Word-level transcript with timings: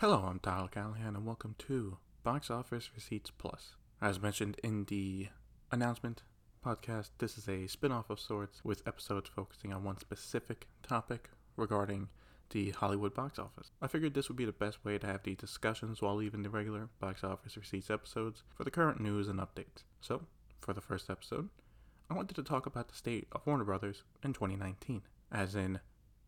Hello, 0.00 0.24
I'm 0.26 0.38
Tyler 0.38 0.68
Callahan, 0.68 1.14
and 1.14 1.26
welcome 1.26 1.54
to 1.58 1.98
Box 2.22 2.50
Office 2.50 2.88
Receipts 2.94 3.30
Plus. 3.30 3.76
As 4.00 4.18
mentioned 4.18 4.58
in 4.64 4.86
the 4.86 5.28
announcement 5.70 6.22
podcast, 6.64 7.10
this 7.18 7.36
is 7.36 7.46
a 7.46 7.66
spin 7.66 7.92
off 7.92 8.08
of 8.08 8.18
sorts 8.18 8.64
with 8.64 8.88
episodes 8.88 9.28
focusing 9.28 9.74
on 9.74 9.84
one 9.84 9.98
specific 9.98 10.68
topic 10.82 11.28
regarding 11.54 12.08
the 12.48 12.70
Hollywood 12.70 13.12
box 13.12 13.38
office. 13.38 13.72
I 13.82 13.88
figured 13.88 14.14
this 14.14 14.30
would 14.30 14.38
be 14.38 14.46
the 14.46 14.52
best 14.52 14.82
way 14.86 14.96
to 14.96 15.06
have 15.06 15.22
the 15.22 15.34
discussions 15.34 16.00
while 16.00 16.16
leaving 16.16 16.44
the 16.44 16.48
regular 16.48 16.88
box 16.98 17.22
office 17.22 17.58
receipts 17.58 17.90
episodes 17.90 18.42
for 18.56 18.64
the 18.64 18.70
current 18.70 19.00
news 19.02 19.28
and 19.28 19.38
updates. 19.38 19.84
So, 20.00 20.22
for 20.62 20.72
the 20.72 20.80
first 20.80 21.10
episode, 21.10 21.50
I 22.08 22.14
wanted 22.14 22.36
to 22.36 22.42
talk 22.42 22.64
about 22.64 22.88
the 22.88 22.96
state 22.96 23.28
of 23.32 23.46
Warner 23.46 23.64
Brothers 23.64 24.04
in 24.24 24.32
2019, 24.32 25.02
as 25.30 25.54
in 25.54 25.78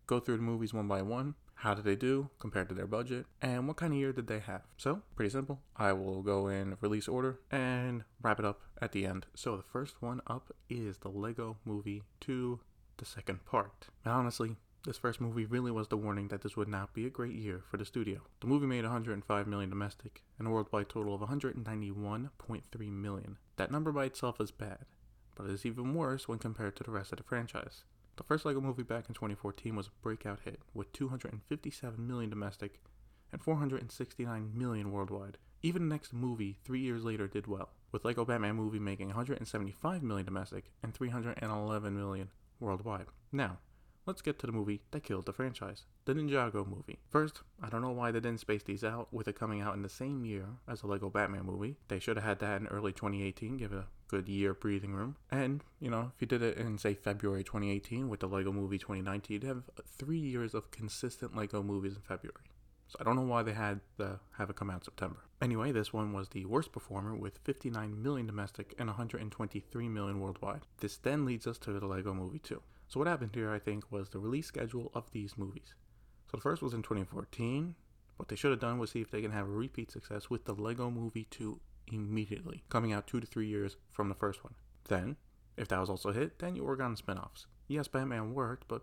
go 0.06 0.20
through 0.20 0.36
the 0.36 0.42
movies 0.42 0.74
one 0.74 0.88
by 0.88 1.00
one. 1.00 1.36
How 1.54 1.74
did 1.74 1.84
they 1.84 1.96
do 1.96 2.30
compared 2.38 2.68
to 2.70 2.74
their 2.74 2.86
budget? 2.86 3.26
And 3.40 3.68
what 3.68 3.76
kind 3.76 3.92
of 3.92 3.98
year 3.98 4.12
did 4.12 4.26
they 4.26 4.40
have? 4.40 4.62
So, 4.76 5.02
pretty 5.14 5.30
simple. 5.30 5.60
I 5.76 5.92
will 5.92 6.22
go 6.22 6.48
in 6.48 6.76
release 6.80 7.06
order 7.06 7.38
and 7.50 8.04
wrap 8.20 8.38
it 8.40 8.44
up 8.44 8.62
at 8.80 8.92
the 8.92 9.06
end. 9.06 9.26
So, 9.34 9.56
the 9.56 9.62
first 9.62 10.02
one 10.02 10.20
up 10.26 10.52
is 10.68 10.98
the 10.98 11.08
Lego 11.08 11.56
Movie 11.64 12.02
2, 12.20 12.58
the 12.96 13.04
second 13.04 13.44
part. 13.44 13.86
And 14.04 14.12
honestly, 14.12 14.56
this 14.84 14.98
first 14.98 15.20
movie 15.20 15.46
really 15.46 15.70
was 15.70 15.86
the 15.86 15.96
warning 15.96 16.26
that 16.28 16.42
this 16.42 16.56
would 16.56 16.66
not 16.66 16.92
be 16.92 17.06
a 17.06 17.10
great 17.10 17.36
year 17.36 17.62
for 17.70 17.76
the 17.76 17.84
studio. 17.84 18.22
The 18.40 18.48
movie 18.48 18.66
made 18.66 18.82
105 18.82 19.46
million 19.46 19.70
domestic 19.70 20.22
and 20.38 20.48
a 20.48 20.50
worldwide 20.50 20.88
total 20.88 21.14
of 21.14 21.20
191.3 21.20 22.90
million. 22.90 23.38
That 23.56 23.70
number 23.70 23.92
by 23.92 24.06
itself 24.06 24.40
is 24.40 24.50
bad, 24.50 24.86
but 25.36 25.46
it 25.46 25.52
is 25.52 25.64
even 25.64 25.94
worse 25.94 26.26
when 26.26 26.40
compared 26.40 26.74
to 26.76 26.82
the 26.82 26.90
rest 26.90 27.12
of 27.12 27.18
the 27.18 27.24
franchise. 27.24 27.84
The 28.16 28.24
first 28.24 28.44
LEGO 28.44 28.60
movie 28.60 28.82
back 28.82 29.08
in 29.08 29.14
2014 29.14 29.74
was 29.74 29.86
a 29.86 30.02
breakout 30.02 30.40
hit 30.44 30.60
with 30.74 30.92
257 30.92 32.06
million 32.06 32.28
domestic 32.28 32.78
and 33.32 33.42
469 33.42 34.50
million 34.54 34.92
worldwide. 34.92 35.38
Even 35.62 35.88
the 35.88 35.94
next 35.94 36.12
movie, 36.12 36.58
three 36.62 36.80
years 36.80 37.04
later, 37.04 37.26
did 37.26 37.46
well, 37.46 37.70
with 37.90 38.04
LEGO 38.04 38.26
Batman 38.26 38.56
movie 38.56 38.78
making 38.78 39.08
175 39.08 40.02
million 40.02 40.26
domestic 40.26 40.70
and 40.82 40.92
311 40.92 41.96
million 41.96 42.30
worldwide. 42.60 43.06
Now, 43.32 43.58
let's 44.06 44.22
get 44.22 44.38
to 44.38 44.46
the 44.46 44.52
movie 44.52 44.82
that 44.90 45.04
killed 45.04 45.26
the 45.26 45.32
franchise, 45.32 45.84
the 46.04 46.14
Ninjago 46.14 46.66
movie. 46.66 46.98
First, 47.10 47.42
I 47.62 47.68
don't 47.68 47.82
know 47.82 47.90
why 47.90 48.10
they 48.10 48.20
didn't 48.20 48.40
space 48.40 48.62
these 48.62 48.84
out 48.84 49.08
with 49.12 49.28
it 49.28 49.38
coming 49.38 49.60
out 49.60 49.74
in 49.74 49.82
the 49.82 49.88
same 49.88 50.24
year 50.24 50.46
as 50.68 50.80
the 50.80 50.86
Lego 50.86 51.08
Batman 51.08 51.46
movie. 51.46 51.76
They 51.88 51.98
should 51.98 52.16
have 52.16 52.24
had 52.24 52.38
that 52.40 52.60
in 52.60 52.66
early 52.66 52.92
2018, 52.92 53.56
give 53.56 53.72
it 53.72 53.78
a 53.78 53.86
good 54.08 54.28
year 54.28 54.54
breathing 54.54 54.94
room. 54.94 55.16
And, 55.30 55.62
you 55.80 55.90
know, 55.90 56.12
if 56.14 56.20
you 56.20 56.26
did 56.26 56.42
it 56.42 56.58
in, 56.58 56.78
say, 56.78 56.94
February 56.94 57.44
2018 57.44 58.08
with 58.08 58.20
the 58.20 58.28
Lego 58.28 58.52
movie 58.52 58.78
2019, 58.78 59.34
you'd 59.34 59.44
have 59.44 59.64
three 59.86 60.18
years 60.18 60.54
of 60.54 60.70
consistent 60.70 61.36
Lego 61.36 61.62
movies 61.62 61.94
in 61.94 62.02
February. 62.02 62.50
So 62.88 62.98
I 63.00 63.04
don't 63.04 63.16
know 63.16 63.22
why 63.22 63.42
they 63.42 63.54
had 63.54 63.80
to 63.96 64.20
have 64.36 64.50
it 64.50 64.56
come 64.56 64.68
out 64.68 64.84
September. 64.84 65.24
Anyway, 65.40 65.72
this 65.72 65.94
one 65.94 66.12
was 66.12 66.28
the 66.28 66.44
worst 66.44 66.72
performer 66.72 67.16
with 67.16 67.38
59 67.44 68.02
million 68.02 68.26
domestic 68.26 68.74
and 68.78 68.88
123 68.88 69.88
million 69.88 70.20
worldwide. 70.20 70.60
This 70.78 70.98
then 70.98 71.24
leads 71.24 71.46
us 71.46 71.56
to 71.58 71.72
the 71.72 71.86
Lego 71.86 72.12
Movie 72.12 72.40
2. 72.40 72.60
So 72.92 73.00
what 73.00 73.08
happened 73.08 73.30
here, 73.32 73.50
I 73.50 73.58
think, 73.58 73.90
was 73.90 74.10
the 74.10 74.18
release 74.18 74.46
schedule 74.46 74.90
of 74.94 75.10
these 75.12 75.38
movies. 75.38 75.72
So 76.30 76.36
the 76.36 76.42
first 76.42 76.60
was 76.60 76.74
in 76.74 76.82
2014. 76.82 77.74
What 78.18 78.28
they 78.28 78.36
should 78.36 78.50
have 78.50 78.60
done 78.60 78.78
was 78.78 78.90
see 78.90 79.00
if 79.00 79.10
they 79.10 79.22
can 79.22 79.30
have 79.30 79.46
a 79.46 79.50
repeat 79.50 79.90
success 79.90 80.28
with 80.28 80.44
the 80.44 80.52
Lego 80.52 80.90
Movie 80.90 81.26
2 81.30 81.58
immediately, 81.90 82.64
coming 82.68 82.92
out 82.92 83.06
two 83.06 83.18
to 83.18 83.26
three 83.26 83.46
years 83.46 83.78
from 83.90 84.10
the 84.10 84.14
first 84.14 84.44
one. 84.44 84.52
Then, 84.88 85.16
if 85.56 85.68
that 85.68 85.80
was 85.80 85.88
also 85.88 86.10
a 86.10 86.12
hit, 86.12 86.38
then 86.38 86.54
you 86.54 86.64
work 86.64 86.82
on 86.82 86.94
spin-offs. 86.94 87.46
Yes, 87.66 87.88
Batman 87.88 88.34
worked, 88.34 88.68
but 88.68 88.82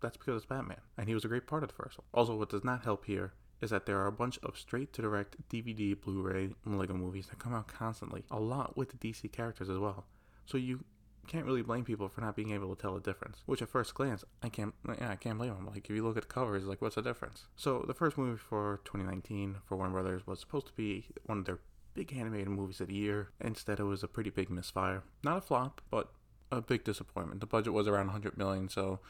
that's 0.00 0.16
because 0.16 0.38
it's 0.38 0.46
Batman, 0.46 0.80
and 0.98 1.06
he 1.06 1.14
was 1.14 1.24
a 1.24 1.28
great 1.28 1.46
part 1.46 1.62
of 1.62 1.68
the 1.68 1.76
first 1.76 1.98
one. 1.98 2.06
Also, 2.12 2.34
what 2.34 2.50
does 2.50 2.64
not 2.64 2.82
help 2.82 3.04
here 3.04 3.34
is 3.60 3.70
that 3.70 3.86
there 3.86 4.00
are 4.00 4.08
a 4.08 4.12
bunch 4.12 4.40
of 4.42 4.58
straight 4.58 4.92
to 4.94 5.02
direct 5.02 5.48
DVD, 5.48 5.94
Blu 5.98 6.20
ray, 6.20 6.50
and 6.64 6.76
Lego 6.76 6.94
movies 6.94 7.28
that 7.28 7.38
come 7.38 7.54
out 7.54 7.68
constantly, 7.68 8.24
a 8.28 8.40
lot 8.40 8.76
with 8.76 8.88
the 8.88 8.96
DC 8.96 9.30
characters 9.30 9.70
as 9.70 9.78
well. 9.78 10.04
So 10.46 10.58
you 10.58 10.80
can't 11.26 11.44
really 11.44 11.62
blame 11.62 11.84
people 11.84 12.08
for 12.08 12.20
not 12.20 12.36
being 12.36 12.52
able 12.52 12.74
to 12.74 12.80
tell 12.80 12.94
the 12.94 13.00
difference. 13.00 13.42
Which 13.46 13.62
at 13.62 13.68
first 13.68 13.94
glance, 13.94 14.24
I 14.42 14.48
can't, 14.48 14.74
yeah, 14.98 15.10
I 15.10 15.16
can't 15.16 15.38
blame 15.38 15.54
them. 15.54 15.66
Like 15.66 15.88
if 15.88 15.94
you 15.94 16.04
look 16.04 16.16
at 16.16 16.22
the 16.22 16.28
covers, 16.28 16.64
like 16.64 16.80
what's 16.80 16.94
the 16.94 17.02
difference? 17.02 17.46
So 17.56 17.84
the 17.86 17.94
first 17.94 18.16
movie 18.16 18.38
for 18.38 18.80
2019 18.84 19.56
for 19.64 19.76
Warner 19.76 19.92
Brothers 19.92 20.26
was 20.26 20.40
supposed 20.40 20.66
to 20.68 20.72
be 20.72 21.06
one 21.24 21.38
of 21.38 21.44
their 21.44 21.58
big 21.94 22.12
animated 22.16 22.48
movies 22.48 22.80
of 22.80 22.88
the 22.88 22.94
year. 22.94 23.30
Instead, 23.40 23.80
it 23.80 23.84
was 23.84 24.02
a 24.02 24.08
pretty 24.08 24.30
big 24.30 24.50
misfire. 24.50 25.02
Not 25.22 25.38
a 25.38 25.40
flop, 25.40 25.80
but 25.90 26.12
a 26.52 26.60
big 26.60 26.84
disappointment. 26.84 27.40
The 27.40 27.46
budget 27.46 27.72
was 27.72 27.88
around 27.88 28.06
100 28.06 28.36
million, 28.36 28.68
so 28.68 29.00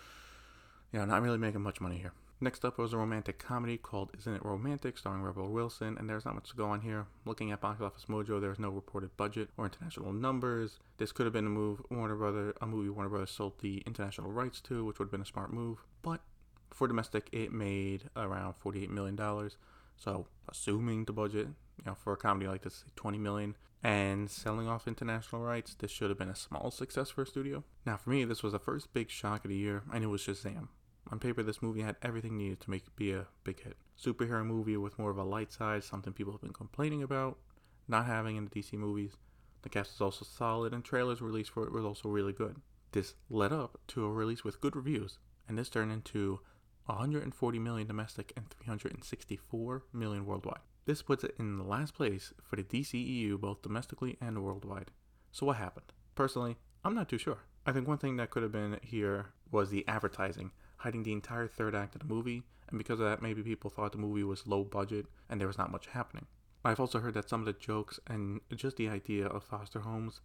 yeah, 0.93 1.05
not 1.05 1.22
really 1.22 1.38
making 1.38 1.62
much 1.62 1.81
money 1.81 1.99
here. 1.99 2.12
Next 2.39 2.67
up 2.67 2.77
was 2.77 2.93
a 2.93 2.99
romantic 2.99 3.39
comedy 3.39 3.79
called 3.79 4.11
Isn't 4.19 4.35
It 4.35 4.45
Romantic, 4.45 4.99
starring 4.99 5.23
Rebel 5.23 5.51
Wilson, 5.51 5.97
and 5.97 6.07
there's 6.07 6.27
not 6.27 6.35
much 6.35 6.51
to 6.51 6.57
go 6.57 6.67
on 6.67 6.83
here. 6.83 7.07
Looking 7.25 7.51
at 7.51 7.63
Box 7.63 7.81
Office 7.81 8.05
Mojo, 8.11 8.39
there's 8.39 8.59
no 8.59 8.69
reported 8.69 9.17
budget 9.17 9.49
or 9.57 9.65
international 9.65 10.13
numbers. 10.13 10.79
This 10.99 11.13
could 11.13 11.25
have 11.25 11.33
been 11.33 11.47
a 11.47 11.51
move 11.51 11.81
Warner 11.91 12.15
Brother, 12.15 12.55
a 12.61 12.67
movie 12.67 12.91
Warner 12.91 13.09
Brothers 13.09 13.31
sold 13.31 13.59
the 13.61 13.83
international 13.87 14.31
rights 14.31 14.61
to, 14.63 14.85
which 14.85 14.99
would 14.99 15.07
have 15.07 15.13
been 15.13 15.23
a 15.23 15.25
smart 15.25 15.51
move. 15.51 15.79
But 16.03 16.21
for 16.71 16.87
domestic, 16.87 17.31
it 17.33 17.53
made 17.53 18.11
around 18.15 18.57
48 18.59 18.91
million 18.91 19.17
dollars. 19.17 19.57
So, 19.97 20.27
assuming 20.47 21.07
the 21.07 21.15
budget, 21.15 21.47
you 21.79 21.85
know, 21.87 21.95
for 21.95 22.13
a 22.13 22.19
comedy 22.19 22.49
like 22.49 22.65
this, 22.65 22.85
20 22.97 23.17
million, 23.17 23.57
and 23.83 24.29
selling 24.31 24.69
off 24.69 24.87
international 24.87 25.41
rights, 25.41 25.75
this 25.75 25.91
should 25.91 26.11
have 26.11 26.19
been 26.19 26.29
a 26.29 26.37
small 26.37 26.71
success 26.71 27.09
for 27.09 27.23
a 27.23 27.27
studio. 27.27 27.65
Now, 27.87 27.97
for 27.97 28.11
me, 28.11 28.25
this 28.25 28.43
was 28.43 28.53
the 28.53 28.59
first 28.59 28.93
big 28.93 29.09
shock 29.09 29.47
of 29.47 29.49
the 29.49 29.57
year, 29.57 29.85
and 29.91 30.05
it 30.05 30.09
was 30.09 30.21
Shazam. 30.21 30.69
On 31.12 31.21
paper, 31.21 31.43
this 31.43 31.62
movie 31.62 31.83
had 31.83 31.97
everything 32.03 32.37
needed 32.37 32.61
to 32.61 32.71
make 32.71 32.87
it 32.87 32.97
be 32.97 33.12
a 33.12 33.27
big 33.44 33.62
hit. 33.62 33.77
Superhero 34.00 34.44
movie 34.44 34.77
with 34.77 34.99
more 34.99 35.11
of 35.11 35.19
a 35.19 35.25
light 35.25 35.53
side, 35.53 35.84
something 35.84 36.12
people 36.12 36.33
have 36.33 36.41
been 36.41 36.53
complaining 36.53 37.03
about, 37.03 37.39
not 37.87 38.06
having 38.06 38.37
in 38.37 38.44
the 38.44 38.50
DC 38.50 38.72
movies. 38.72 39.12
The 39.62 39.69
cast 39.69 39.94
is 39.94 40.00
also 40.00 40.25
solid, 40.25 40.75
and 40.75 40.84
trailers 40.84 41.21
released 41.21 41.50
for 41.50 41.65
it 41.65 41.72
was 41.72 41.84
also 41.84 42.09
really 42.09 42.33
good. 42.33 42.56
This 42.93 43.15
led 43.31 43.53
up 43.53 43.78
to 43.89 44.05
a 44.05 44.11
release 44.11 44.43
with 44.43 44.61
good 44.61 44.75
reviews, 44.75 45.19
and 45.49 45.56
this 45.56 45.69
turned 45.69 45.93
into 45.93 46.41
140 46.87 47.59
million 47.59 47.87
domestic 47.87 48.33
and 48.37 48.49
364 48.49 49.84
million 49.93 50.27
worldwide. 50.27 50.61
This 50.87 51.03
puts 51.03 51.25
it 51.25 51.34
in 51.38 51.56
the 51.56 51.65
last 51.65 51.94
place 51.94 52.33
for 52.43 52.56
the 52.56 52.62
DCEU 52.62 53.41
both 53.41 53.62
domestically 53.62 54.17
and 54.21 54.43
worldwide. 54.43 54.93
So 55.33 55.47
what 55.47 55.56
happened? 55.56 55.93
Personally, 56.15 56.56
I'm 56.84 56.94
not 56.94 57.09
too 57.09 57.19
sure. 57.19 57.38
I 57.67 57.73
think 57.73 57.88
one 57.88 57.99
thing 57.99 58.17
that 58.17 58.31
could 58.31 58.44
have 58.44 58.53
been 58.53 58.78
here 58.83 59.27
was 59.50 59.71
the 59.71 59.87
advertising 59.88 60.53
hiding 60.76 61.03
the 61.03 61.12
entire 61.12 61.47
third 61.47 61.75
act 61.75 61.94
of 61.94 62.00
the 62.00 62.14
movie, 62.14 62.42
and 62.69 62.78
because 62.78 63.00
of 63.00 63.06
that, 63.06 63.22
maybe 63.22 63.42
people 63.42 63.70
thought 63.70 63.92
the 63.92 63.98
movie 63.98 64.25
was 64.25 64.47
low 64.47 64.64
budget 64.64 65.06
and 65.28 65.41
there 65.41 65.48
was 65.48 65.59
not 65.59 65.70
much 65.70 65.87
happening. 65.87 66.26
I've 66.64 66.81
also 66.81 66.98
heard 66.98 67.14
that 67.14 67.28
some 67.28 67.41
of 67.41 67.47
the 67.47 67.53
jokes 67.53 68.00
and 68.09 68.41
just 68.54 68.76
the 68.76 68.88
idea 68.88 69.26
of 69.26 69.44
foster 69.44 69.81
homes 69.81 70.20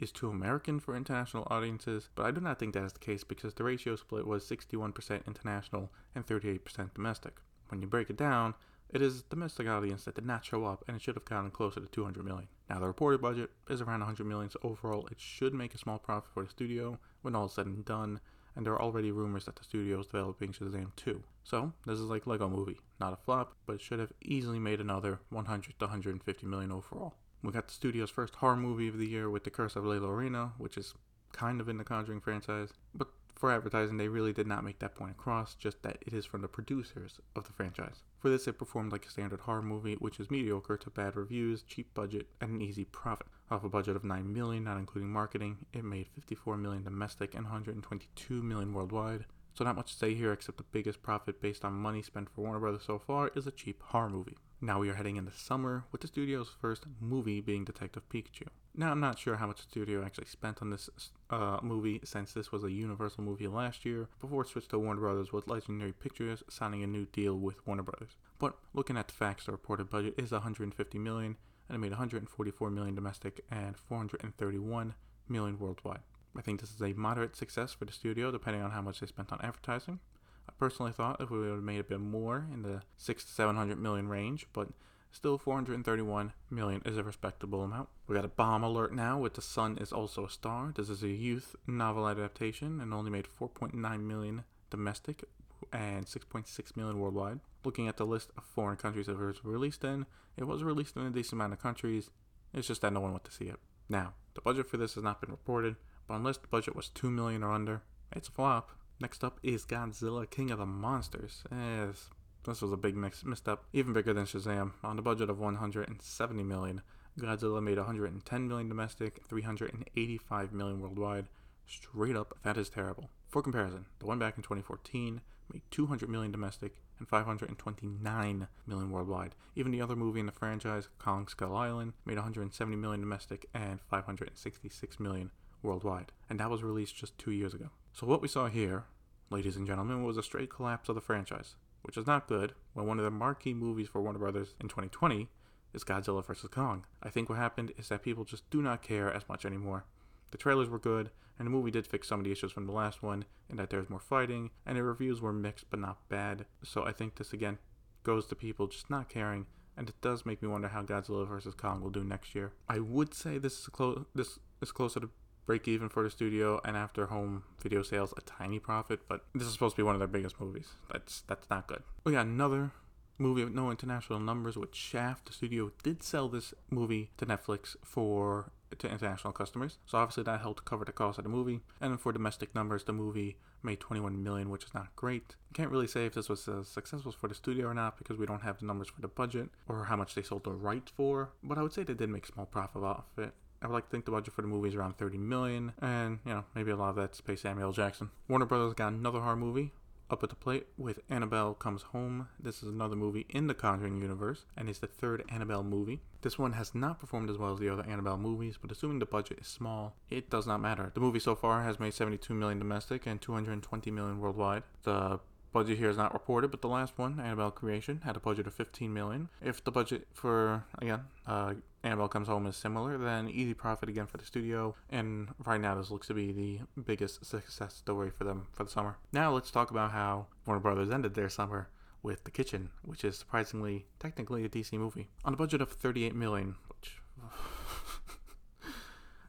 is 0.00 0.10
too 0.10 0.28
American 0.28 0.80
for 0.80 0.96
international 0.96 1.46
audiences, 1.50 2.08
but 2.16 2.26
I 2.26 2.32
do 2.32 2.40
not 2.40 2.58
think 2.58 2.74
that 2.74 2.84
is 2.84 2.92
the 2.92 2.98
case 2.98 3.22
because 3.22 3.54
the 3.54 3.62
ratio 3.62 3.94
split 3.94 4.26
was 4.26 4.44
61% 4.44 5.26
international 5.26 5.92
and 6.14 6.26
38% 6.26 6.94
domestic. 6.94 7.36
When 7.68 7.80
you 7.80 7.86
break 7.86 8.10
it 8.10 8.16
down, 8.16 8.54
it 8.90 9.02
is 9.02 9.22
domestic 9.22 9.68
audience 9.68 10.04
that 10.04 10.16
did 10.16 10.26
not 10.26 10.44
show 10.44 10.64
up 10.64 10.84
and 10.86 10.96
it 10.96 11.02
should 11.02 11.14
have 11.14 11.24
gotten 11.24 11.50
closer 11.50 11.80
to 11.80 11.86
200 11.86 12.24
million. 12.24 12.48
Now 12.68 12.80
the 12.80 12.86
reported 12.86 13.20
budget 13.20 13.50
is 13.68 13.80
around 13.80 14.00
100 14.00 14.24
million, 14.24 14.50
so 14.50 14.58
overall 14.62 15.06
it 15.10 15.20
should 15.20 15.54
make 15.54 15.74
a 15.74 15.78
small 15.78 15.98
profit 15.98 16.30
for 16.32 16.42
the 16.42 16.50
studio 16.50 16.98
when 17.22 17.34
all 17.36 17.46
is 17.46 17.52
said 17.52 17.66
and 17.66 17.84
done, 17.84 18.20
and 18.56 18.64
there 18.64 18.72
are 18.72 18.82
already 18.82 19.10
rumors 19.10 19.46
that 19.46 19.56
the 19.56 19.64
studio 19.64 20.00
is 20.00 20.06
developing 20.06 20.52
Shazam 20.52 20.94
2. 20.96 21.22
So, 21.42 21.72
this 21.86 21.98
is 21.98 22.06
like 22.06 22.26
Lego 22.26 22.48
Movie. 22.48 22.78
Not 23.00 23.12
a 23.12 23.16
flop, 23.16 23.56
but 23.66 23.74
it 23.74 23.80
should 23.80 23.98
have 23.98 24.12
easily 24.22 24.58
made 24.58 24.80
another 24.80 25.20
100 25.30 25.78
to 25.78 25.84
150 25.84 26.46
million 26.46 26.72
overall. 26.72 27.14
We 27.42 27.52
got 27.52 27.68
the 27.68 27.74
studio's 27.74 28.10
first 28.10 28.36
horror 28.36 28.56
movie 28.56 28.88
of 28.88 28.98
the 28.98 29.08
year 29.08 29.28
with 29.28 29.44
The 29.44 29.50
Curse 29.50 29.76
of 29.76 29.84
La 29.84 29.96
Llorona, 29.96 30.52
which 30.56 30.78
is 30.78 30.94
kind 31.32 31.60
of 31.60 31.68
in 31.68 31.78
the 31.78 31.84
Conjuring 31.84 32.20
franchise, 32.20 32.70
but 32.94 33.08
for 33.34 33.50
advertising, 33.50 33.96
they 33.96 34.08
really 34.08 34.32
did 34.32 34.46
not 34.46 34.64
make 34.64 34.78
that 34.78 34.94
point 34.94 35.12
across, 35.12 35.54
just 35.54 35.82
that 35.82 35.98
it 36.06 36.12
is 36.12 36.24
from 36.24 36.40
the 36.40 36.48
producers 36.48 37.18
of 37.34 37.46
the 37.46 37.52
franchise. 37.52 38.02
For 38.18 38.30
this, 38.30 38.46
it 38.46 38.58
performed 38.58 38.92
like 38.92 39.04
a 39.06 39.10
standard 39.10 39.40
horror 39.40 39.62
movie, 39.62 39.94
which 39.94 40.20
is 40.20 40.30
mediocre 40.30 40.76
to 40.76 40.90
bad 40.90 41.16
reviews, 41.16 41.62
cheap 41.62 41.92
budget, 41.94 42.28
and 42.40 42.52
an 42.52 42.62
easy 42.62 42.84
profit. 42.84 43.26
Off 43.50 43.64
a 43.64 43.68
budget 43.68 43.96
of 43.96 44.04
9 44.04 44.32
million, 44.32 44.64
not 44.64 44.78
including 44.78 45.10
marketing, 45.10 45.58
it 45.72 45.84
made 45.84 46.08
54 46.08 46.56
million 46.56 46.84
domestic 46.84 47.34
and 47.34 47.44
122 47.44 48.42
million 48.42 48.72
worldwide. 48.72 49.26
So 49.54 49.64
not 49.64 49.76
much 49.76 49.92
to 49.92 49.98
say 49.98 50.14
here 50.14 50.32
except 50.32 50.58
the 50.58 50.64
biggest 50.64 51.02
profit 51.02 51.40
based 51.40 51.64
on 51.64 51.74
money 51.74 52.02
spent 52.02 52.28
for 52.30 52.42
Warner 52.42 52.58
Brothers 52.60 52.82
so 52.86 52.98
far 52.98 53.30
is 53.36 53.46
a 53.46 53.52
cheap 53.52 53.82
horror 53.82 54.10
movie. 54.10 54.36
Now 54.60 54.80
we 54.80 54.88
are 54.88 54.94
heading 54.94 55.16
into 55.16 55.32
summer, 55.32 55.84
with 55.92 56.00
the 56.00 56.08
studio's 56.08 56.48
first 56.60 56.84
movie 57.00 57.40
being 57.40 57.64
Detective 57.64 58.08
Pikachu. 58.08 58.48
Now, 58.76 58.90
I'm 58.90 58.98
not 58.98 59.20
sure 59.20 59.36
how 59.36 59.46
much 59.46 59.58
the 59.58 59.70
studio 59.70 60.04
actually 60.04 60.26
spent 60.26 60.60
on 60.60 60.70
this 60.70 60.90
uh, 61.30 61.58
movie 61.62 62.00
since 62.02 62.32
this 62.32 62.50
was 62.50 62.64
a 62.64 62.72
Universal 62.72 63.22
movie 63.22 63.46
last 63.46 63.84
year, 63.84 64.08
before 64.20 64.42
it 64.42 64.48
switched 64.48 64.70
to 64.70 64.80
Warner 64.80 65.00
Brothers 65.00 65.32
with 65.32 65.46
Legendary 65.46 65.92
Pictures 65.92 66.42
signing 66.50 66.82
a 66.82 66.86
new 66.88 67.06
deal 67.06 67.38
with 67.38 67.64
Warner 67.68 67.84
Brothers. 67.84 68.16
But 68.40 68.56
looking 68.72 68.96
at 68.96 69.06
the 69.06 69.14
facts, 69.14 69.46
the 69.46 69.52
reported 69.52 69.90
budget 69.90 70.14
is 70.18 70.32
150 70.32 70.98
million, 70.98 71.36
and 71.68 71.76
it 71.76 71.78
made 71.78 71.92
144 71.92 72.68
million 72.70 72.96
domestic 72.96 73.44
and 73.48 73.76
431 73.76 74.94
million 75.28 75.58
worldwide. 75.60 76.00
I 76.36 76.40
think 76.40 76.60
this 76.60 76.74
is 76.74 76.82
a 76.82 76.94
moderate 76.94 77.36
success 77.36 77.72
for 77.72 77.84
the 77.84 77.92
studio, 77.92 78.32
depending 78.32 78.62
on 78.62 78.72
how 78.72 78.82
much 78.82 78.98
they 78.98 79.06
spent 79.06 79.32
on 79.32 79.40
advertising. 79.40 80.00
I 80.48 80.52
personally 80.58 80.90
thought 80.90 81.20
if 81.20 81.30
we 81.30 81.38
would 81.38 81.50
have 81.50 81.62
made 81.62 81.78
a 81.78 81.84
bit 81.84 82.00
more 82.00 82.46
in 82.52 82.62
the 82.62 82.82
six 82.96 83.24
to 83.24 83.30
seven 83.30 83.54
hundred 83.54 83.78
million 83.78 84.08
range, 84.08 84.48
but 84.52 84.68
still 85.14 85.38
431 85.38 86.32
million 86.50 86.82
is 86.84 86.98
a 86.98 87.04
respectable 87.04 87.62
amount. 87.62 87.88
We 88.06 88.16
got 88.16 88.24
a 88.24 88.28
bomb 88.28 88.64
alert 88.64 88.92
now 88.92 89.18
with 89.18 89.34
The 89.34 89.42
Sun 89.42 89.78
is 89.78 89.92
Also 89.92 90.26
a 90.26 90.30
Star. 90.30 90.72
This 90.76 90.90
is 90.90 91.02
a 91.02 91.08
youth 91.08 91.54
novel 91.66 92.08
adaptation 92.08 92.80
and 92.80 92.92
only 92.92 93.10
made 93.10 93.26
4.9 93.26 94.00
million 94.02 94.44
domestic 94.70 95.24
and 95.72 96.06
6.6 96.06 96.76
million 96.76 96.98
worldwide. 96.98 97.40
Looking 97.64 97.86
at 97.88 97.96
the 97.96 98.04
list 98.04 98.30
of 98.36 98.44
foreign 98.44 98.76
countries 98.76 99.08
it 99.08 99.16
was 99.16 99.44
released 99.44 99.84
in, 99.84 100.04
it 100.36 100.44
was 100.44 100.64
released 100.64 100.96
in 100.96 101.06
a 101.06 101.10
decent 101.10 101.34
amount 101.34 101.52
of 101.52 101.62
countries. 101.62 102.10
It's 102.52 102.66
just 102.66 102.82
that 102.82 102.92
no 102.92 103.00
one 103.00 103.12
went 103.12 103.24
to 103.24 103.32
see 103.32 103.46
it. 103.46 103.60
Now, 103.88 104.14
the 104.34 104.40
budget 104.40 104.68
for 104.68 104.76
this 104.76 104.94
has 104.94 105.04
not 105.04 105.20
been 105.20 105.30
reported, 105.30 105.76
but 106.08 106.14
unless 106.14 106.38
the 106.38 106.48
budget 106.48 106.74
was 106.74 106.88
2 106.88 107.10
million 107.10 107.44
or 107.44 107.52
under, 107.52 107.82
it's 108.12 108.28
a 108.28 108.32
flop. 108.32 108.70
Next 109.00 109.22
up 109.22 109.38
is 109.42 109.64
Godzilla 109.64 110.28
King 110.28 110.50
of 110.50 110.58
the 110.58 110.66
Monsters. 110.66 111.44
Yes, 111.50 112.10
this 112.44 112.62
was 112.62 112.72
a 112.72 112.76
big 112.76 112.96
mix, 112.96 113.24
misstep, 113.24 113.64
even 113.72 113.92
bigger 113.92 114.12
than 114.12 114.26
Shazam. 114.26 114.72
On 114.82 114.98
a 114.98 115.02
budget 115.02 115.30
of 115.30 115.38
170 115.38 116.42
million, 116.42 116.82
Godzilla 117.18 117.62
made 117.62 117.78
110 117.78 118.48
million 118.48 118.68
domestic, 118.68 119.20
385 119.28 120.52
million 120.52 120.80
worldwide. 120.80 121.28
Straight 121.66 122.16
up, 122.16 122.36
that 122.42 122.56
is 122.56 122.68
terrible. 122.68 123.10
For 123.28 123.42
comparison, 123.42 123.86
the 123.98 124.06
one 124.06 124.18
back 124.18 124.36
in 124.36 124.42
2014 124.42 125.20
made 125.52 125.62
200 125.70 126.08
million 126.08 126.32
domestic 126.32 126.80
and 126.98 127.08
529 127.08 128.48
million 128.66 128.90
worldwide. 128.90 129.34
Even 129.56 129.72
the 129.72 129.80
other 129.80 129.96
movie 129.96 130.20
in 130.20 130.26
the 130.26 130.32
franchise, 130.32 130.88
Kong 130.98 131.28
Skull 131.28 131.56
Island, 131.56 131.94
made 132.04 132.16
170 132.16 132.76
million 132.76 133.00
domestic 133.00 133.46
and 133.54 133.80
566 133.80 135.00
million 135.00 135.30
worldwide. 135.62 136.12
And 136.28 136.38
that 136.40 136.50
was 136.50 136.62
released 136.62 136.96
just 136.96 137.18
two 137.18 137.32
years 137.32 137.54
ago. 137.54 137.70
So 137.92 138.06
what 138.06 138.22
we 138.22 138.28
saw 138.28 138.48
here, 138.48 138.84
ladies 139.30 139.56
and 139.56 139.66
gentlemen, 139.66 140.04
was 140.04 140.16
a 140.16 140.22
straight 140.22 140.50
collapse 140.50 140.88
of 140.88 140.94
the 140.94 141.00
franchise, 141.00 141.56
which 141.84 141.96
is 141.96 142.06
not 142.06 142.26
good 142.26 142.54
when 142.72 142.86
one 142.86 142.98
of 142.98 143.04
the 143.04 143.10
marquee 143.10 143.54
movies 143.54 143.88
for 143.88 144.00
Warner 144.00 144.18
Brothers 144.18 144.54
in 144.60 144.68
2020 144.68 145.28
is 145.74 145.84
Godzilla 145.84 146.24
vs. 146.24 146.48
Kong. 146.50 146.86
I 147.02 147.10
think 147.10 147.28
what 147.28 147.38
happened 147.38 147.72
is 147.76 147.88
that 147.88 148.02
people 148.02 148.24
just 148.24 148.48
do 148.50 148.62
not 148.62 148.82
care 148.82 149.12
as 149.12 149.28
much 149.28 149.44
anymore. 149.44 149.84
The 150.30 150.38
trailers 150.38 150.68
were 150.68 150.78
good, 150.78 151.10
and 151.38 151.46
the 151.46 151.50
movie 151.50 151.70
did 151.70 151.86
fix 151.86 152.08
some 152.08 152.20
of 152.20 152.24
the 152.24 152.32
issues 152.32 152.52
from 152.52 152.66
the 152.66 152.72
last 152.72 153.02
one, 153.02 153.26
in 153.50 153.56
that 153.56 153.70
there's 153.70 153.90
more 153.90 154.00
fighting, 154.00 154.50
and 154.64 154.78
the 154.78 154.82
reviews 154.82 155.20
were 155.20 155.32
mixed 155.32 155.68
but 155.68 155.80
not 155.80 156.08
bad. 156.08 156.46
So 156.62 156.84
I 156.84 156.92
think 156.92 157.16
this 157.16 157.32
again 157.32 157.58
goes 158.02 158.26
to 158.26 158.34
people 158.34 158.66
just 158.66 158.88
not 158.88 159.08
caring, 159.08 159.46
and 159.76 159.88
it 159.88 160.00
does 160.00 160.24
make 160.24 160.42
me 160.42 160.48
wonder 160.48 160.68
how 160.68 160.82
Godzilla 160.82 161.28
vs 161.28 161.54
Kong 161.54 161.82
will 161.82 161.90
do 161.90 162.02
next 162.02 162.34
year. 162.34 162.52
I 162.68 162.78
would 162.78 163.12
say 163.12 163.38
this 163.38 163.58
is 163.58 163.66
close. 163.66 164.04
This 164.14 164.38
is 164.62 164.72
closer 164.72 165.00
to 165.00 165.10
break 165.46 165.68
even 165.68 165.88
for 165.88 166.02
the 166.02 166.10
studio, 166.10 166.60
and 166.64 166.76
after 166.76 167.06
home 167.06 167.44
video 167.60 167.82
sales, 167.82 168.14
a 168.16 168.20
tiny 168.22 168.58
profit. 168.58 169.00
But 169.08 169.24
this 169.34 169.46
is 169.46 169.52
supposed 169.52 169.76
to 169.76 169.82
be 169.82 169.86
one 169.86 169.94
of 169.94 170.00
their 170.00 170.08
biggest 170.08 170.40
movies. 170.40 170.68
That's 170.92 171.22
that's 171.22 171.48
not 171.50 171.66
good. 171.66 171.82
We 172.04 172.12
got 172.12 172.26
another 172.26 172.72
movie 173.18 173.44
with 173.44 173.54
no 173.54 173.70
international 173.70 174.20
numbers 174.20 174.56
with 174.56 174.74
Shaft. 174.74 175.26
The 175.26 175.32
studio 175.32 175.72
did 175.82 176.02
sell 176.02 176.28
this 176.28 176.52
movie 176.70 177.10
to 177.18 177.26
Netflix 177.26 177.76
for 177.84 178.50
to 178.78 178.90
international 178.90 179.32
customers. 179.32 179.78
So 179.86 179.98
obviously 179.98 180.24
that 180.24 180.40
helped 180.40 180.64
cover 180.64 180.84
the 180.84 180.92
cost 180.92 181.18
of 181.18 181.24
the 181.24 181.30
movie. 181.30 181.60
And 181.80 182.00
for 182.00 182.12
domestic 182.12 182.54
numbers, 182.54 182.84
the 182.84 182.92
movie 182.92 183.36
made 183.62 183.80
21 183.80 184.22
million, 184.22 184.50
which 184.50 184.64
is 184.64 184.74
not 184.74 184.94
great. 184.96 185.36
Can't 185.54 185.70
really 185.70 185.86
say 185.86 186.06
if 186.06 186.14
this 186.14 186.28
was 186.28 186.46
uh, 186.48 186.62
successful 186.64 187.12
for 187.12 187.28
the 187.28 187.34
studio 187.34 187.68
or 187.68 187.74
not 187.74 187.96
because 187.96 188.18
we 188.18 188.26
don't 188.26 188.42
have 188.42 188.58
the 188.58 188.66
numbers 188.66 188.88
for 188.88 189.00
the 189.00 189.08
budget 189.08 189.48
or 189.68 189.84
how 189.84 189.96
much 189.96 190.14
they 190.14 190.22
sold 190.22 190.44
the 190.44 190.52
rights 190.52 190.92
for. 190.94 191.30
But 191.42 191.56
I 191.56 191.62
would 191.62 191.72
say 191.72 191.82
they 191.82 191.94
did 191.94 192.10
make 192.10 192.26
small 192.26 192.46
profit 192.46 192.82
off 192.82 193.04
it. 193.16 193.32
I 193.62 193.66
would 193.66 193.74
like 193.74 193.84
to 193.86 193.90
think 193.90 194.04
the 194.04 194.10
budget 194.10 194.34
for 194.34 194.42
the 194.42 194.48
movie 194.48 194.68
is 194.68 194.74
around 194.74 194.98
30 194.98 195.18
million, 195.18 195.72
and 195.80 196.18
you 196.24 196.32
know 196.32 196.44
maybe 196.54 196.70
a 196.70 196.76
lot 196.76 196.90
of 196.90 196.96
that's 196.96 197.20
pay 197.20 197.36
Samuel 197.36 197.72
Jackson. 197.72 198.10
Warner 198.28 198.46
Brothers 198.46 198.74
got 198.74 198.92
another 198.92 199.20
horror 199.20 199.36
movie, 199.36 199.72
up 200.10 200.22
at 200.22 200.28
the 200.28 200.36
plate 200.36 200.66
with 200.76 201.00
Annabelle 201.08 201.54
Comes 201.54 201.82
Home. 201.82 202.28
This 202.38 202.62
is 202.62 202.68
another 202.68 202.96
movie 202.96 203.26
in 203.30 203.46
the 203.46 203.54
Conjuring 203.54 204.00
universe, 204.00 204.44
and 204.56 204.68
it's 204.68 204.78
the 204.78 204.86
third 204.86 205.24
Annabelle 205.28 205.62
movie. 205.62 206.02
This 206.22 206.38
one 206.38 206.52
has 206.52 206.74
not 206.74 207.00
performed 207.00 207.30
as 207.30 207.38
well 207.38 207.52
as 207.52 207.58
the 207.58 207.68
other 207.68 207.84
Annabelle 207.88 208.18
movies, 208.18 208.58
but 208.60 208.70
assuming 208.70 208.98
the 208.98 209.06
budget 209.06 209.38
is 209.40 209.46
small, 209.46 209.96
it 210.10 210.30
does 210.30 210.46
not 210.46 210.60
matter. 210.60 210.90
The 210.94 211.00
movie 211.00 211.20
so 211.20 211.34
far 211.34 211.62
has 211.62 211.80
made 211.80 211.94
72 211.94 212.32
million 212.34 212.58
domestic 212.58 213.06
and 213.06 213.20
220 213.20 213.90
million 213.90 214.20
worldwide. 214.20 214.62
The 214.82 215.20
budget 215.54 215.78
here 215.78 215.88
is 215.88 215.96
not 215.96 216.12
reported, 216.12 216.50
but 216.50 216.60
the 216.60 216.68
last 216.68 216.98
one, 216.98 217.20
Annabelle 217.20 217.52
Creation, 217.52 218.02
had 218.04 218.16
a 218.16 218.20
budget 218.20 218.48
of 218.48 218.52
15 218.52 218.92
million. 218.92 219.28
If 219.40 219.62
the 219.62 219.70
budget 219.70 220.08
for 220.12 220.64
again, 220.78 221.02
uh, 221.26 221.54
Annabelle 221.84 222.08
Comes 222.08 222.26
Home 222.26 222.46
is 222.46 222.56
similar, 222.56 222.98
then 222.98 223.28
easy 223.28 223.54
profit 223.54 223.88
again 223.88 224.06
for 224.06 224.16
the 224.18 224.24
studio. 224.24 224.74
And 224.90 225.28
right 225.46 225.60
now, 225.60 225.76
this 225.76 225.90
looks 225.90 226.08
to 226.08 226.14
be 226.14 226.32
the 226.32 226.80
biggest 226.82 227.24
success 227.24 227.72
story 227.72 228.10
for 228.10 228.24
them 228.24 228.48
for 228.52 228.64
the 228.64 228.70
summer. 228.70 228.98
Now 229.12 229.32
let's 229.32 229.52
talk 229.52 229.70
about 229.70 229.92
how 229.92 230.26
Warner 230.44 230.60
Brothers 230.60 230.90
ended 230.90 231.14
their 231.14 231.28
summer 231.28 231.68
with 232.02 232.24
The 232.24 232.32
Kitchen, 232.32 232.70
which 232.82 233.04
is 233.04 233.16
surprisingly 233.16 233.86
technically 234.00 234.44
a 234.44 234.48
DC 234.48 234.72
movie. 234.72 235.08
On 235.24 235.32
a 235.32 235.36
budget 235.36 235.62
of 235.62 235.70
38 235.70 236.16
million, 236.16 236.56
which 236.68 236.98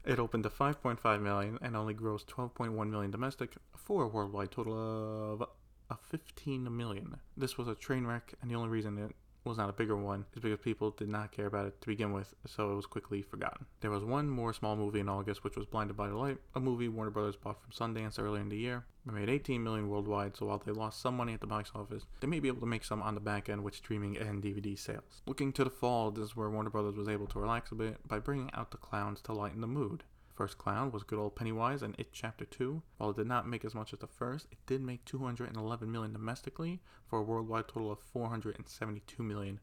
it 0.04 0.18
opened 0.18 0.42
to 0.42 0.50
5.5 0.50 1.22
million 1.22 1.58
and 1.62 1.76
only 1.76 1.94
grossed 1.94 2.26
12.1 2.26 2.90
million 2.90 3.12
domestic 3.12 3.54
for 3.76 4.02
a 4.02 4.08
worldwide 4.08 4.50
total 4.50 4.74
of 4.74 5.48
a 5.90 5.96
15 5.96 6.76
million. 6.76 7.16
This 7.36 7.58
was 7.58 7.68
a 7.68 7.74
train 7.74 8.06
wreck, 8.06 8.34
and 8.40 8.50
the 8.50 8.54
only 8.54 8.68
reason 8.68 8.98
it 8.98 9.14
was 9.46 9.58
not 9.58 9.70
a 9.70 9.72
bigger 9.72 9.96
one 9.96 10.26
is 10.34 10.42
because 10.42 10.58
people 10.58 10.90
did 10.90 11.08
not 11.08 11.32
care 11.32 11.46
about 11.46 11.66
it 11.66 11.80
to 11.80 11.86
begin 11.86 12.12
with, 12.12 12.34
so 12.46 12.72
it 12.72 12.74
was 12.74 12.86
quickly 12.86 13.22
forgotten. 13.22 13.66
There 13.80 13.90
was 13.90 14.04
one 14.04 14.28
more 14.28 14.52
small 14.52 14.76
movie 14.76 15.00
in 15.00 15.08
August, 15.08 15.44
which 15.44 15.56
was 15.56 15.66
Blinded 15.66 15.96
by 15.96 16.08
the 16.08 16.16
Light, 16.16 16.38
a 16.54 16.60
movie 16.60 16.88
Warner 16.88 17.10
Brothers 17.10 17.36
bought 17.36 17.58
from 17.62 17.70
Sundance 17.70 18.18
earlier 18.18 18.42
in 18.42 18.48
the 18.48 18.56
year. 18.56 18.84
It 19.06 19.12
made 19.12 19.30
18 19.30 19.62
million 19.62 19.88
worldwide, 19.88 20.36
so 20.36 20.46
while 20.46 20.60
they 20.64 20.72
lost 20.72 21.00
some 21.00 21.16
money 21.16 21.32
at 21.32 21.40
the 21.40 21.46
box 21.46 21.70
office, 21.74 22.06
they 22.20 22.26
may 22.26 22.40
be 22.40 22.48
able 22.48 22.60
to 22.60 22.66
make 22.66 22.84
some 22.84 23.02
on 23.02 23.14
the 23.14 23.20
back 23.20 23.48
end 23.48 23.62
with 23.62 23.76
streaming 23.76 24.16
and 24.16 24.42
DVD 24.42 24.76
sales. 24.76 25.22
Looking 25.26 25.52
to 25.52 25.64
the 25.64 25.70
fall, 25.70 26.10
this 26.10 26.30
is 26.30 26.36
where 26.36 26.50
Warner 26.50 26.70
Brothers 26.70 26.96
was 26.96 27.08
able 27.08 27.28
to 27.28 27.38
relax 27.38 27.70
a 27.70 27.76
bit 27.76 28.06
by 28.08 28.18
bringing 28.18 28.50
out 28.52 28.72
the 28.72 28.78
clowns 28.78 29.20
to 29.22 29.32
lighten 29.32 29.60
the 29.60 29.68
mood. 29.68 30.02
First 30.36 30.58
Clown 30.58 30.92
was 30.92 31.02
good 31.02 31.18
old 31.18 31.34
Pennywise 31.34 31.80
and 31.80 31.94
It 31.98 32.12
Chapter 32.12 32.44
2. 32.44 32.82
While 32.98 33.10
it 33.10 33.16
did 33.16 33.26
not 33.26 33.48
make 33.48 33.64
as 33.64 33.74
much 33.74 33.94
as 33.94 34.00
the 34.00 34.06
first, 34.06 34.46
it 34.52 34.58
did 34.66 34.82
make 34.82 35.06
211 35.06 35.90
million 35.90 36.12
domestically 36.12 36.82
for 37.08 37.18
a 37.18 37.22
worldwide 37.22 37.68
total 37.68 37.90
of 37.90 38.00
472 38.00 39.22
million 39.22 39.60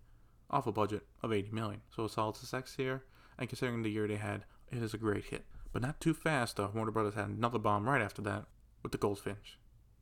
off 0.50 0.66
a 0.66 0.72
budget 0.72 1.04
of 1.22 1.32
80 1.32 1.52
million. 1.52 1.82
So 1.96 2.06
a 2.06 2.10
solid 2.10 2.38
success 2.38 2.74
here, 2.76 3.04
and 3.38 3.48
considering 3.48 3.84
the 3.84 3.92
year 3.92 4.08
they 4.08 4.16
had, 4.16 4.46
it 4.72 4.82
is 4.82 4.96
a 4.96 4.98
great 4.98 5.26
hit. 5.26 5.46
But 5.72 5.84
not 5.84 6.02
too 6.02 6.16
fast 6.16 6.58
though. 6.58 6.72
Warner 6.74 6.92
Brothers 6.92 7.14
had 7.14 7.30
another 7.30 7.60
bomb 7.60 7.88
right 7.88 8.02
after 8.02 8.24
that 8.24 8.46
with 8.82 8.92
the 8.92 8.98
Goldfinch. 8.98 9.60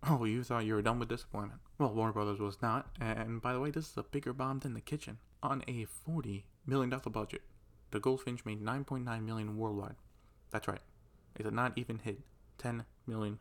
Oh, 0.07 0.23
you 0.23 0.41
thought 0.41 0.63
you 0.63 0.75
were 0.75 0.81
done 0.81 0.99
with 0.99 1.09
disappointment. 1.09 1.59
Well, 1.79 1.93
Warner 1.93 2.13
Brothers 2.13 2.39
was 2.39 2.61
not, 2.61 2.87
and 2.99 3.41
by 3.41 3.51
the 3.51 3.59
way, 3.59 3.71
this 3.71 3.91
is 3.91 3.97
a 3.97 4.03
bigger 4.03 4.31
bomb 4.31 4.59
than 4.59 4.73
the 4.73 4.81
kitchen. 4.81 5.17
On 5.43 5.63
a 5.67 5.85
$40 6.07 6.43
million 6.65 6.89
budget, 6.89 7.41
the 7.91 7.99
Goldfinch 7.99 8.45
made 8.45 8.63
9.9 8.63 9.25
million 9.25 9.57
worldwide. 9.57 9.95
That's 10.51 10.67
right. 10.67 10.81
It 11.35 11.43
did 11.43 11.53
not 11.53 11.73
even 11.77 11.99
hit 11.99 12.19
$10 12.59 12.85
million 13.07 13.39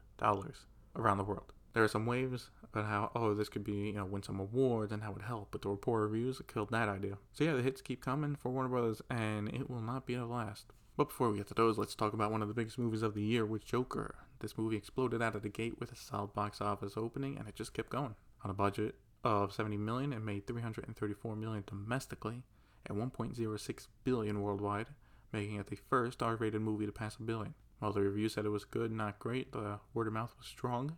around 0.97 1.19
the 1.19 1.25
world. 1.25 1.52
There 1.73 1.85
are 1.85 1.88
some 1.88 2.07
waves 2.07 2.50
about 2.64 2.87
how, 2.87 3.11
oh, 3.14 3.35
this 3.35 3.49
could 3.49 3.62
be, 3.62 3.73
you 3.73 3.93
know, 3.93 4.05
win 4.05 4.23
some 4.23 4.40
awards 4.40 4.93
and 4.93 5.02
how 5.02 5.11
it 5.11 5.14
would 5.14 5.23
help, 5.23 5.49
but 5.50 5.62
the 5.62 5.69
poor 5.76 6.02
reviews 6.02 6.40
killed 6.52 6.71
that 6.71 6.88
idea. 6.88 7.19
So 7.33 7.45
yeah, 7.45 7.55
the 7.55 7.62
hits 7.62 7.81
keep 7.81 8.00
coming 8.00 8.35
for 8.35 8.50
Warner 8.50 8.69
Brothers, 8.69 9.02
and 9.09 9.49
it 9.49 9.71
will 9.71 9.81
not 9.81 10.07
be 10.07 10.17
the 10.17 10.26
last. 10.26 10.67
But 10.97 11.09
before 11.09 11.31
we 11.31 11.38
get 11.38 11.47
to 11.49 11.55
those, 11.55 11.79
let's 11.79 11.95
talk 11.95 12.12
about 12.12 12.33
one 12.33 12.43
of 12.43 12.49
the 12.49 12.55
biggest 12.55 12.79
movies 12.79 13.02
of 13.02 13.14
the 13.14 13.23
year 13.23 13.47
with 13.47 13.64
Joker. 13.64 14.17
This 14.40 14.59
movie 14.59 14.76
exploded 14.76 15.23
out 15.23 15.37
of 15.37 15.43
the 15.43 15.49
gate 15.49 15.79
with 15.79 15.93
a 15.93 15.97
solid 15.97 16.33
box 16.33 16.61
office 16.61 16.95
opening, 16.97 17.38
and 17.38 17.47
it 17.47 17.55
just 17.55 17.73
kept 17.73 17.90
going. 17.90 18.14
On 18.45 18.50
a 18.50 18.55
budget 18.55 18.97
of 19.23 19.52
70 19.52 19.76
million, 19.76 20.12
it 20.12 20.23
made 20.23 20.47
334 20.47 21.37
million 21.37 21.62
domestically 21.67 22.43
and 22.87 22.99
1.06 22.99 23.87
billion 24.02 24.40
worldwide 24.40 24.87
making 25.32 25.56
it 25.56 25.66
the 25.68 25.78
first 25.88 26.22
R 26.22 26.37
rated 26.37 26.62
movie 26.62 26.87
to 26.87 26.92
pass 26.92 27.16
a 27.16 27.22
billion. 27.22 27.54
While 27.78 27.92
the 27.92 28.02
reviews 28.02 28.34
said 28.34 28.44
it 28.44 28.50
was 28.50 28.64
good, 28.64 28.92
not 28.92 29.18
great, 29.18 29.52
the 29.52 29.80
word 29.94 30.06
of 30.06 30.12
mouth 30.12 30.34
was 30.38 30.46
strong, 30.46 30.96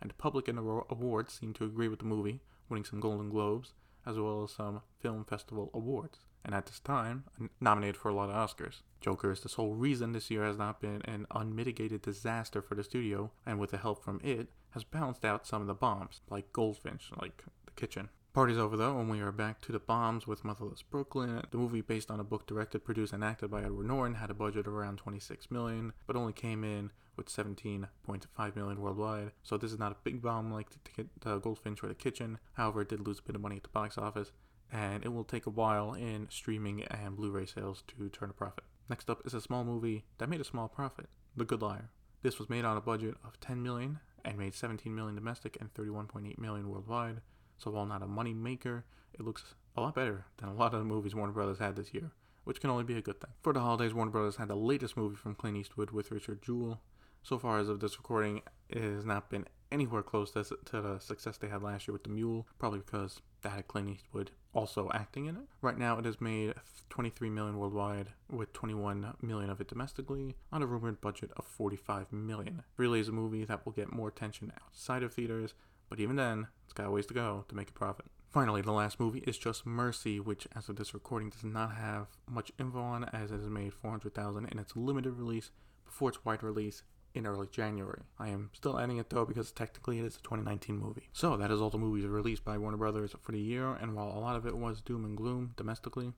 and 0.00 0.10
the 0.10 0.14
public 0.14 0.48
and 0.48 0.58
the 0.58 0.82
awards 0.90 1.32
seemed 1.32 1.54
to 1.56 1.64
agree 1.64 1.88
with 1.88 2.00
the 2.00 2.04
movie, 2.04 2.40
winning 2.68 2.84
some 2.84 3.00
Golden 3.00 3.30
Globes, 3.30 3.72
as 4.04 4.18
well 4.18 4.44
as 4.44 4.52
some 4.52 4.82
film 4.98 5.24
festival 5.24 5.70
awards, 5.72 6.18
and 6.44 6.54
at 6.54 6.66
this 6.66 6.80
time, 6.80 7.24
nominated 7.60 7.96
for 7.96 8.08
a 8.08 8.14
lot 8.14 8.30
of 8.30 8.36
Oscars. 8.36 8.82
Joker 9.00 9.30
is 9.30 9.40
the 9.40 9.48
sole 9.48 9.74
reason 9.74 10.12
this 10.12 10.30
year 10.30 10.44
has 10.44 10.58
not 10.58 10.80
been 10.80 11.02
an 11.02 11.26
unmitigated 11.30 12.02
disaster 12.02 12.60
for 12.60 12.74
the 12.74 12.84
studio, 12.84 13.30
and 13.46 13.58
with 13.58 13.70
the 13.70 13.78
help 13.78 14.02
from 14.02 14.20
it, 14.24 14.48
has 14.70 14.82
balanced 14.82 15.24
out 15.24 15.46
some 15.46 15.60
of 15.60 15.68
the 15.68 15.74
bombs, 15.74 16.20
like 16.28 16.52
Goldfinch, 16.52 17.10
like 17.20 17.44
The 17.64 17.72
Kitchen. 17.72 18.08
Party's 18.34 18.58
over 18.58 18.76
though, 18.76 18.98
and 18.98 19.08
we 19.08 19.20
are 19.20 19.30
back 19.30 19.60
to 19.60 19.70
the 19.70 19.78
bombs 19.78 20.26
with 20.26 20.44
Motherless 20.44 20.82
Brooklyn. 20.82 21.40
The 21.52 21.56
movie, 21.56 21.82
based 21.82 22.10
on 22.10 22.18
a 22.18 22.24
book 22.24 22.48
directed, 22.48 22.84
produced, 22.84 23.12
and 23.12 23.22
acted 23.22 23.48
by 23.48 23.62
Edward 23.62 23.86
Norton, 23.86 24.16
had 24.16 24.28
a 24.28 24.34
budget 24.34 24.66
of 24.66 24.74
around 24.74 24.98
26 24.98 25.52
million, 25.52 25.92
but 26.08 26.16
only 26.16 26.32
came 26.32 26.64
in 26.64 26.90
with 27.16 27.28
17.5 27.28 28.56
million 28.56 28.80
worldwide. 28.80 29.30
So 29.44 29.56
this 29.56 29.70
is 29.72 29.78
not 29.78 29.92
a 29.92 29.96
big 30.02 30.20
bomb 30.20 30.52
like 30.52 30.66
the, 30.70 31.06
the 31.20 31.38
Goldfinch 31.38 31.84
or 31.84 31.86
The 31.86 31.94
Kitchen. 31.94 32.40
However, 32.54 32.80
it 32.80 32.88
did 32.88 33.06
lose 33.06 33.20
a 33.20 33.22
bit 33.22 33.36
of 33.36 33.40
money 33.40 33.54
at 33.54 33.62
the 33.62 33.68
box 33.68 33.96
office, 33.96 34.32
and 34.72 35.04
it 35.04 35.12
will 35.12 35.22
take 35.22 35.46
a 35.46 35.50
while 35.50 35.92
in 35.92 36.26
streaming 36.28 36.82
and 36.82 37.14
Blu-ray 37.14 37.46
sales 37.46 37.84
to 37.86 38.08
turn 38.08 38.30
a 38.30 38.32
profit. 38.32 38.64
Next 38.90 39.08
up 39.08 39.24
is 39.24 39.34
a 39.34 39.40
small 39.40 39.62
movie 39.62 40.06
that 40.18 40.28
made 40.28 40.40
a 40.40 40.44
small 40.44 40.66
profit, 40.66 41.06
The 41.36 41.44
Good 41.44 41.62
Liar. 41.62 41.90
This 42.22 42.40
was 42.40 42.50
made 42.50 42.64
on 42.64 42.76
a 42.76 42.80
budget 42.80 43.14
of 43.24 43.38
10 43.38 43.62
million 43.62 44.00
and 44.24 44.36
made 44.36 44.56
17 44.56 44.92
million 44.92 45.14
domestic 45.14 45.56
and 45.60 45.72
31.8 45.72 46.36
million 46.36 46.68
worldwide. 46.68 47.20
So 47.58 47.70
while 47.70 47.86
not 47.86 48.02
a 48.02 48.06
money 48.06 48.34
maker, 48.34 48.84
it 49.12 49.22
looks 49.22 49.54
a 49.76 49.80
lot 49.80 49.94
better 49.94 50.26
than 50.38 50.48
a 50.48 50.54
lot 50.54 50.74
of 50.74 50.80
the 50.80 50.84
movies 50.84 51.14
Warner 51.14 51.32
Brothers 51.32 51.58
had 51.58 51.76
this 51.76 51.94
year, 51.94 52.12
which 52.44 52.60
can 52.60 52.70
only 52.70 52.84
be 52.84 52.96
a 52.96 53.02
good 53.02 53.20
thing. 53.20 53.30
For 53.42 53.52
the 53.52 53.60
holidays, 53.60 53.94
Warner 53.94 54.10
Brothers 54.10 54.36
had 54.36 54.48
the 54.48 54.56
latest 54.56 54.96
movie 54.96 55.16
from 55.16 55.34
Clint 55.34 55.56
Eastwood 55.56 55.90
with 55.90 56.10
Richard 56.10 56.42
Jewell. 56.42 56.80
So 57.22 57.38
far 57.38 57.58
as 57.58 57.68
of 57.68 57.80
this 57.80 57.96
recording, 57.96 58.42
it 58.68 58.82
has 58.82 59.04
not 59.06 59.30
been 59.30 59.46
anywhere 59.72 60.02
close 60.02 60.30
to, 60.32 60.44
to 60.44 60.80
the 60.80 60.98
success 60.98 61.38
they 61.38 61.48
had 61.48 61.62
last 61.62 61.88
year 61.88 61.92
with 61.92 62.04
The 62.04 62.10
Mule, 62.10 62.46
probably 62.58 62.80
because 62.80 63.20
that 63.42 63.52
had 63.52 63.66
Clint 63.66 63.90
Eastwood 63.90 64.30
also 64.52 64.90
acting 64.94 65.26
in 65.26 65.36
it. 65.36 65.42
Right 65.60 65.78
now, 65.78 65.98
it 65.98 66.04
has 66.04 66.20
made 66.20 66.54
23 66.90 67.30
million 67.30 67.58
worldwide, 67.58 68.08
with 68.30 68.52
21 68.52 69.14
million 69.20 69.50
of 69.50 69.60
it 69.60 69.68
domestically, 69.68 70.36
on 70.52 70.62
a 70.62 70.66
rumored 70.66 71.00
budget 71.00 71.30
of 71.36 71.44
45 71.44 72.12
million. 72.12 72.62
Really 72.76 73.00
is 73.00 73.08
a 73.08 73.12
movie 73.12 73.44
that 73.44 73.64
will 73.64 73.72
get 73.72 73.92
more 73.92 74.08
attention 74.08 74.52
outside 74.62 75.02
of 75.02 75.12
theaters, 75.12 75.54
but 75.88 76.00
even 76.00 76.16
then, 76.16 76.48
got 76.74 76.86
a 76.86 76.90
ways 76.90 77.06
to 77.06 77.14
go 77.14 77.44
to 77.48 77.54
make 77.54 77.70
a 77.70 77.72
profit. 77.72 78.06
Finally, 78.32 78.62
the 78.62 78.72
last 78.72 78.98
movie 78.98 79.22
is 79.26 79.38
Just 79.38 79.64
Mercy, 79.64 80.18
which, 80.18 80.48
as 80.56 80.68
of 80.68 80.76
this 80.76 80.92
recording, 80.92 81.30
does 81.30 81.44
not 81.44 81.76
have 81.76 82.08
much 82.28 82.50
info 82.58 82.80
on, 82.80 83.04
as 83.04 83.30
it 83.30 83.38
has 83.38 83.48
made 83.48 83.72
400,000 83.72 84.46
in 84.46 84.58
its 84.58 84.74
limited 84.74 85.12
release 85.12 85.50
before 85.84 86.08
its 86.08 86.24
wide 86.24 86.42
release 86.42 86.82
in 87.14 87.26
early 87.26 87.46
January. 87.46 88.02
I 88.18 88.28
am 88.28 88.50
still 88.52 88.78
adding 88.78 88.98
it 88.98 89.08
though 89.08 89.24
because 89.24 89.52
technically 89.52 90.00
it 90.00 90.04
is 90.04 90.16
a 90.16 90.22
2019 90.22 90.76
movie. 90.76 91.08
So 91.12 91.36
that 91.36 91.50
is 91.50 91.60
all 91.60 91.70
the 91.70 91.78
movies 91.78 92.06
released 92.06 92.44
by 92.44 92.58
Warner 92.58 92.76
Brothers 92.76 93.14
for 93.22 93.32
the 93.32 93.38
year, 93.38 93.72
and 93.74 93.94
while 93.94 94.08
a 94.08 94.18
lot 94.18 94.36
of 94.36 94.46
it 94.46 94.56
was 94.56 94.80
doom 94.80 95.04
and 95.04 95.16
gloom 95.16 95.52
domestically, 95.56 96.12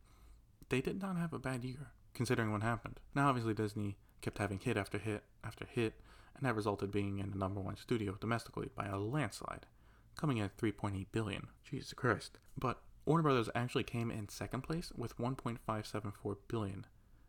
they 0.70 0.80
did 0.80 1.00
not 1.00 1.16
have 1.16 1.32
a 1.32 1.38
bad 1.38 1.64
year 1.64 1.92
considering 2.14 2.50
what 2.50 2.62
happened. 2.62 2.98
Now, 3.14 3.28
obviously, 3.28 3.52
Disney 3.52 3.98
kept 4.22 4.38
having 4.38 4.58
hit 4.58 4.78
after 4.78 4.96
hit 4.96 5.22
after 5.44 5.66
hit, 5.66 6.00
and 6.34 6.46
that 6.46 6.56
resulted 6.56 6.90
being 6.90 7.18
in 7.18 7.30
the 7.30 7.38
number 7.38 7.60
one 7.60 7.76
studio 7.76 8.16
domestically 8.18 8.70
by 8.74 8.86
a 8.86 8.98
landslide, 8.98 9.66
coming 10.16 10.38
in 10.38 10.44
at 10.44 10.56
3.8 10.56 11.06
billion. 11.12 11.48
Jesus 11.64 11.92
Christ! 11.92 12.38
But 12.58 12.82
Warner 13.04 13.22
Brothers 13.22 13.50
actually 13.54 13.84
came 13.84 14.10
in 14.10 14.28
second 14.28 14.62
place 14.62 14.92
with 14.96 15.16
1.574 15.18 16.36
billion, 16.48 16.86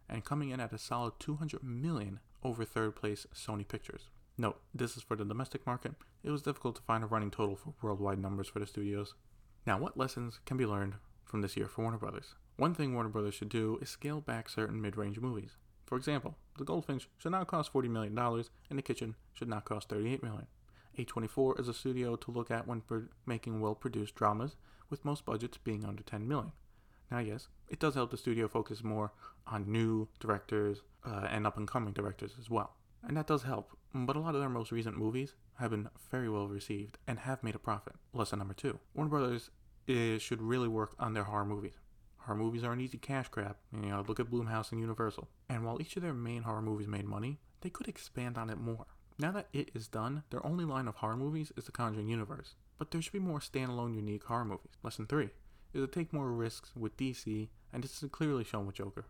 and 0.10 0.25
coming 0.25 0.50
in 0.50 0.60
at 0.60 0.74
a 0.74 0.77
solid 0.77 1.13
200 1.20 1.63
million 1.63 2.20
over 2.44 2.65
third 2.65 2.96
place 2.96 3.27
Sony 3.34 3.67
Pictures. 3.67 4.10
Note, 4.38 4.60
this 4.74 4.96
is 4.98 5.03
for 5.03 5.15
the 5.15 5.25
domestic 5.25 5.65
market. 5.65 5.94
It 6.24 6.32
was 6.32 6.41
difficult 6.41 6.75
to 6.75 6.82
find 6.84 7.03
a 7.03 7.08
running 7.08 7.32
total 7.32 7.56
for 7.56 7.74
worldwide 7.82 8.20
numbers 8.20 8.48
for 8.48 8.60
the 8.60 8.67
studios. 8.67 9.13
Now, 9.65 9.77
what 9.79 9.98
lessons 9.98 10.39
can 10.46 10.58
be 10.58 10.65
learned 10.65 10.96
from 11.25 11.41
this 11.41 11.58
year 11.58 11.67
for 11.67 11.82
Warner 11.82 11.98
Brothers? 11.98 12.36
One 12.56 12.74
thing 12.74 12.94
Warner 12.94 13.10
Brothers 13.10 13.36
should 13.36 13.50
do 13.50 13.77
is 13.82 13.89
scale 13.89 14.22
back 14.22 14.50
certain 14.50 14.82
mid 14.82 14.96
range 14.98 15.20
movies. 15.20 15.58
For 15.86 15.98
example, 15.98 16.36
The 16.58 16.65
Goldfinch 16.65 17.08
should 17.17 17.32
not 17.32 17.48
cost 17.48 17.72
$40 17.72 17.89
million, 17.89 18.17
and 18.17 18.77
The 18.77 18.84
Kitchen 18.84 19.15
should 19.34 19.48
not 19.48 19.65
cost 19.65 19.89
$38 19.89 20.22
million. 20.24 20.48
A24 20.98 21.60
is 21.60 21.68
a 21.68 21.74
studio 21.74 22.16
to 22.16 22.32
look 22.32 22.50
at 22.50 22.68
when 22.68 22.82
making 23.25 23.60
well 23.60 23.75
produced 23.75 24.16
dramas, 24.16 24.56
with 24.89 25.06
most 25.06 25.25
budgets 25.25 25.58
being 25.58 25.86
under 25.86 26.04
10 26.04 26.27
million. 26.27 26.54
Now, 27.12 27.20
yes, 27.20 27.48
it 27.70 27.80
does 27.80 27.96
help 27.96 28.12
the 28.12 28.18
studio 28.18 28.48
focus 28.48 28.84
more 28.84 29.12
on 29.46 29.72
new 29.72 30.08
directors 30.20 30.82
uh, 31.06 31.27
and 31.30 31.48
up 31.48 31.58
and 31.58 31.68
coming 31.68 31.94
directors 31.94 32.34
as 32.39 32.50
well. 32.50 32.74
And 33.04 33.16
that 33.16 33.27
does 33.27 33.44
help, 33.44 33.77
but 33.94 34.16
a 34.16 34.20
lot 34.20 34.36
of 34.36 34.42
their 34.42 34.50
most 34.50 34.72
recent 34.72 34.98
movies 34.98 35.36
have 35.60 35.72
been 35.72 35.89
very 36.12 36.30
well 36.30 36.48
received 36.48 36.98
and 37.08 37.20
have 37.20 37.44
made 37.44 37.56
a 37.56 37.60
profit. 37.60 37.94
Lesson 38.13 38.39
number 38.39 38.54
two 38.54 38.80
Warner 38.94 39.10
Brothers 39.10 39.50
is, 39.88 40.22
should 40.22 40.42
really 40.42 40.68
work 40.68 40.96
on 41.00 41.13
their 41.13 41.24
horror 41.24 41.46
movies. 41.46 41.80
Horror 42.18 42.38
movies 42.38 42.63
are 42.63 42.74
an 42.74 42.82
easy 42.82 42.98
cash 42.98 43.30
grab. 43.30 43.56
You 43.72 43.89
know, 43.89 44.04
look 44.06 44.20
at 44.20 44.30
Blumhouse 44.30 44.72
and 44.72 44.82
Universal. 44.82 45.30
And 45.48 45.63
while 45.63 45.82
each 45.82 45.96
of 45.96 46.04
their 46.04 46.13
main 46.13 46.44
horror 46.44 46.62
movies 46.62 46.88
made 46.88 47.06
money, 47.06 47.39
they 47.62 47.70
could 47.70 47.88
expand 47.88 48.38
on 48.38 48.50
it 48.50 48.58
more. 48.58 48.86
Now 49.20 49.32
that 49.32 49.48
it 49.52 49.72
is 49.74 49.88
done, 49.88 50.24
their 50.30 50.46
only 50.46 50.64
line 50.64 50.88
of 50.88 50.96
horror 50.96 51.18
movies 51.18 51.52
is 51.58 51.66
the 51.66 51.72
Conjuring 51.72 52.08
universe. 52.08 52.54
But 52.78 52.92
there 52.92 53.02
should 53.02 53.14
be 53.14 53.20
more 53.20 53.40
standalone, 53.40 53.96
unique 53.96 54.26
horror 54.26 54.46
movies. 54.46 54.78
Lesson 54.84 55.08
3 55.08 55.30
is 55.74 55.82
to 55.82 55.88
take 55.88 56.14
more 56.14 56.32
risks 56.32 56.72
with 56.76 56.98
DC, 56.98 57.50
and 57.74 57.84
this 57.84 58.04
is 58.04 58.10
clearly 58.12 58.44
shown 58.44 58.68
with 58.68 58.76
Joker. 58.76 59.06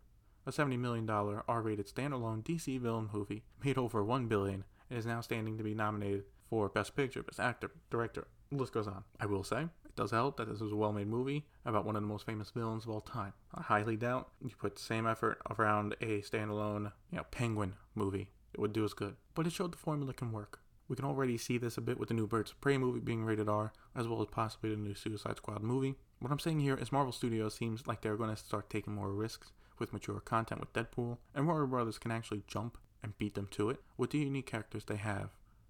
A 0.46 0.52
$70 0.52 0.80
million 0.80 1.10
R-rated 1.10 1.88
standalone 1.88 2.42
DC 2.44 2.80
villain 2.80 3.10
movie 3.12 3.44
made 3.64 3.78
over 3.78 4.02
1 4.02 4.28
billion 4.28 4.64
and 4.90 4.98
is 4.98 5.06
now 5.06 5.20
standing 5.20 5.58
to 5.58 5.64
be 5.64 5.76
nominated 5.76 6.24
for 6.50 6.70
Best 6.70 6.96
Picture, 6.96 7.24
Best 7.24 7.42
Actor, 7.42 7.72
Director, 7.90 8.28
the 8.50 8.58
list 8.58 8.74
goes 8.74 8.88
on. 8.88 9.04
I 9.20 9.26
will 9.26 9.44
say, 9.44 9.64
it 9.64 9.96
does 9.98 10.12
help 10.12 10.38
that 10.38 10.48
this 10.48 10.62
is 10.62 10.72
a 10.72 10.76
well-made 10.76 11.08
movie 11.08 11.46
about 11.66 11.86
one 11.86 11.98
of 11.98 12.02
the 12.02 12.08
most 12.08 12.26
famous 12.26 12.50
villains 12.52 12.86
of 12.86 12.92
all 12.92 13.02
time. 13.02 13.34
I 13.54 13.62
highly 13.62 13.98
doubt 13.98 14.30
you 14.42 14.52
put 14.58 14.76
the 14.76 14.82
same 14.82 15.06
effort 15.06 15.40
around 15.58 15.96
a 16.00 16.22
standalone, 16.22 16.94
you 17.12 17.18
know, 17.18 17.26
Penguin 17.30 17.74
movie. 17.94 18.30
It 18.54 18.60
would 18.60 18.74
do 18.74 18.86
us 18.86 18.94
good. 18.94 19.16
But 19.36 19.48
it 19.48 19.54
showed 19.54 19.72
the 19.72 19.78
formula 19.78 20.14
can 20.14 20.32
work. 20.32 20.60
We 20.88 20.96
can 20.96 21.06
already 21.06 21.38
see 21.38 21.58
this 21.58 21.78
a 21.78 21.82
bit 21.82 22.00
with 22.00 22.08
the 22.08 22.16
new 22.16 22.28
Birds 22.28 22.52
of 22.52 22.62
Prey 22.62 22.78
movie 22.78 23.02
being 23.02 23.26
rated 23.26 23.50
R, 23.50 23.74
as 23.96 24.08
well 24.08 24.22
as 24.22 24.28
possibly 24.28 24.70
the 24.70 24.78
new 24.78 24.96
Suicide 24.96 25.38
Squad 25.38 25.62
movie. 25.62 25.96
What 26.20 26.32
I'm 26.32 26.40
saying 26.40 26.62
here 26.62 26.76
is 26.76 26.92
Marvel 26.92 27.12
Studios 27.12 27.56
seems 27.56 27.88
like 27.88 28.02
they're 28.02 28.16
going 28.16 28.30
to 28.30 28.38
start 28.38 28.70
taking 28.70 28.94
more 28.94 29.12
risks 29.12 29.52
with 29.80 29.94
mature 29.94 30.20
content 30.20 30.62
with 30.62 30.74
Deadpool, 30.74 31.18
and 31.36 31.46
Warner 31.46 31.68
Brothers 31.68 32.00
can 32.00 32.12
actually 32.12 32.44
jump 32.48 32.78
and 33.04 33.18
beat 33.18 33.36
them 33.36 33.48
to 33.52 33.70
it 33.70 33.82
with 33.98 34.12
the 34.12 34.20
unique 34.20 34.48
characters 34.48 34.86
they 34.86 34.96
have 34.96 35.30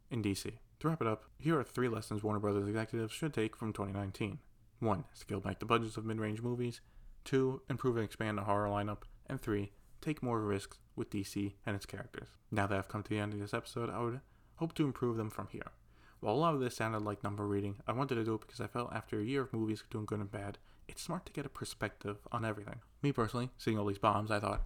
in 0.10 0.24
DC. 0.24 0.54
To 0.80 0.88
wrap 0.88 1.02
it 1.02 1.08
up, 1.08 1.26
here 1.40 1.60
are 1.60 1.64
three 1.64 1.90
lessons 1.90 2.24
Warner 2.24 2.40
Brothers 2.40 2.68
executives 2.68 3.12
should 3.12 3.34
take 3.34 3.56
from 3.56 3.74
2019. 3.74 4.40
1. 4.80 5.04
Scale 5.14 5.40
back 5.40 5.60
the 5.60 5.66
budgets 5.66 5.98
of 5.98 6.06
mid 6.06 6.20
range 6.20 6.42
movies. 6.42 6.82
2. 7.26 7.64
Improve 7.70 7.98
and 7.98 8.06
expand 8.06 8.38
the 8.38 8.44
horror 8.44 8.70
lineup. 8.70 9.00
And 9.26 9.42
3. 9.42 9.72
Take 10.02 10.24
more 10.24 10.40
risks 10.42 10.78
with 10.96 11.10
DC 11.10 11.54
and 11.66 11.76
its 11.76 11.86
characters. 11.86 12.30
Now 12.52 12.68
that 12.68 12.78
I've 12.78 12.88
come 12.88 13.04
to 13.04 13.10
the 13.10 13.20
end 13.20 13.34
of 13.34 13.40
this 13.40 13.54
episode, 13.54 13.90
I 13.90 14.00
would 14.00 14.22
hope 14.56 14.74
to 14.76 14.86
improve 14.86 15.18
them 15.18 15.30
from 15.30 15.48
here. 15.52 15.72
While 16.20 16.36
a 16.36 16.38
lot 16.38 16.56
of 16.56 16.60
this 16.60 16.76
sounded 16.76 17.04
like 17.04 17.24
number 17.24 17.46
reading, 17.46 17.76
I 17.88 17.92
wanted 17.92 18.16
to 18.16 18.24
do 18.24 18.36
it 18.36 18.42
because 18.42 18.60
I 18.60 18.68
felt 18.68 18.94
after 18.94 19.20
a 19.20 19.24
year 19.24 19.42
of 19.42 19.54
movies 19.54 19.84
doing 19.90 20.06
good 20.06 20.20
and 20.20 20.32
bad, 20.32 20.58
it's 20.88 21.02
smart 21.02 21.26
to 21.26 21.34
get 21.34 21.46
a 21.46 21.50
perspective 21.50 22.18
on 22.32 22.46
everything. 22.46 22.80
Me 23.02 23.12
personally, 23.12 23.50
seeing 23.58 23.78
all 23.78 23.86
these 23.86 23.98
bombs, 23.98 24.32
I 24.32 24.40
thought, 24.40 24.64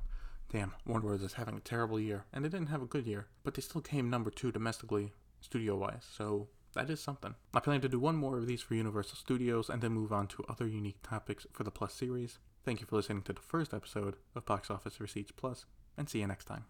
damn, 0.49 0.73
Warner 0.85 1.07
Bros. 1.07 1.23
is 1.23 1.33
having 1.33 1.57
a 1.57 1.61
terrible 1.61 1.99
year. 1.99 2.25
And 2.31 2.45
they 2.45 2.49
didn't 2.49 2.67
have 2.67 2.81
a 2.81 2.85
good 2.85 3.05
year, 3.05 3.27
but 3.43 3.55
they 3.55 3.61
still 3.61 3.81
came 3.81 4.09
number 4.09 4.29
two 4.29 4.51
domestically, 4.51 5.13
studio 5.41 5.75
wise, 5.75 6.07
so 6.09 6.47
that 6.73 6.89
is 6.89 7.01
something. 7.01 7.35
I 7.53 7.59
plan 7.59 7.81
to 7.81 7.89
do 7.89 7.99
one 7.99 8.15
more 8.15 8.37
of 8.37 8.47
these 8.47 8.61
for 8.61 8.75
Universal 8.75 9.17
Studios 9.17 9.69
and 9.69 9.81
then 9.81 9.91
move 9.91 10.13
on 10.13 10.27
to 10.27 10.45
other 10.47 10.67
unique 10.67 11.01
topics 11.03 11.45
for 11.51 11.63
the 11.63 11.71
Plus 11.71 11.93
series. 11.93 12.39
Thank 12.63 12.79
you 12.79 12.87
for 12.87 12.95
listening 12.95 13.23
to 13.23 13.33
the 13.33 13.41
first 13.41 13.73
episode 13.73 14.15
of 14.35 14.45
Box 14.45 14.69
Office 14.69 14.99
Receipts 14.99 15.31
Plus, 15.31 15.65
and 15.97 16.07
see 16.07 16.19
you 16.19 16.27
next 16.27 16.45
time. 16.45 16.65